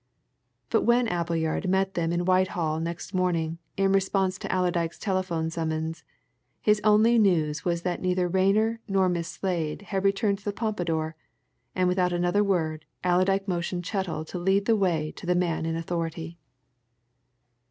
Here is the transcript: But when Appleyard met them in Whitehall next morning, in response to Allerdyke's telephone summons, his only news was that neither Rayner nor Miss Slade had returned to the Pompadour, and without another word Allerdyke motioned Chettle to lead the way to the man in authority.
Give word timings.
But 0.71 0.81
when 0.81 1.07
Appleyard 1.07 1.69
met 1.69 1.93
them 1.93 2.11
in 2.11 2.25
Whitehall 2.25 2.79
next 2.79 3.13
morning, 3.13 3.59
in 3.77 3.91
response 3.91 4.39
to 4.39 4.47
Allerdyke's 4.51 4.97
telephone 4.97 5.51
summons, 5.51 6.03
his 6.59 6.81
only 6.83 7.19
news 7.19 7.63
was 7.63 7.83
that 7.83 8.01
neither 8.01 8.27
Rayner 8.27 8.79
nor 8.87 9.07
Miss 9.09 9.27
Slade 9.27 9.83
had 9.83 10.03
returned 10.03 10.39
to 10.39 10.45
the 10.45 10.53
Pompadour, 10.53 11.15
and 11.75 11.87
without 11.87 12.13
another 12.13 12.43
word 12.43 12.85
Allerdyke 13.03 13.47
motioned 13.47 13.85
Chettle 13.85 14.25
to 14.25 14.39
lead 14.39 14.65
the 14.65 14.75
way 14.75 15.11
to 15.17 15.27
the 15.27 15.35
man 15.35 15.67
in 15.67 15.75
authority. 15.75 16.39